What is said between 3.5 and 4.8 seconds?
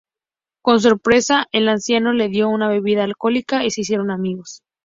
y se hicieron amigos.